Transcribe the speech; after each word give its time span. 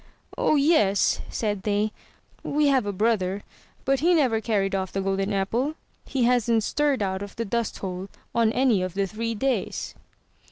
0h 0.35 0.55
yes,'' 0.59 1.21
said 1.29 1.61
they, 1.61 1.91
"we 2.43 2.69
have 2.69 2.87
a 2.87 2.91
brother, 2.91 3.43
but 3.85 3.99
he 3.99 4.15
never 4.15 4.41
carried 4.41 4.73
off 4.73 4.91
the 4.91 4.99
golden 5.01 5.31
apple. 5.31 5.75
He 6.05 6.23
hasn't 6.23 6.63
stirred 6.63 7.03
out 7.03 7.21
of 7.21 7.35
the 7.35 7.45
dust 7.45 7.77
hole 7.77 8.09
on 8.33 8.51
any 8.51 8.81
of 8.81 8.95
the 8.95 9.05
three 9.05 9.35
days." 9.35 9.93